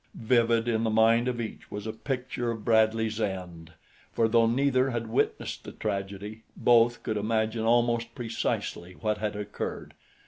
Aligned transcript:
Vivid 0.15 0.67
in 0.67 0.83
the 0.83 0.89
mind 0.89 1.27
of 1.27 1.39
each 1.39 1.69
was 1.69 1.85
a 1.85 1.93
picture 1.93 2.49
of 2.49 2.65
Bradley's 2.65 3.21
end, 3.21 3.73
for 4.11 4.27
though 4.27 4.47
neither 4.47 4.89
had 4.89 5.05
witnessed 5.05 5.63
the 5.63 5.73
tragedy, 5.73 6.41
both 6.57 7.03
could 7.03 7.17
imagine 7.17 7.65
almost 7.65 8.15
precisely 8.15 8.93
what 8.93 9.19
had 9.19 9.35
occurred. 9.35 9.93